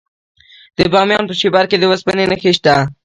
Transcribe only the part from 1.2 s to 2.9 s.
په شیبر کې د وسپنې نښې شته.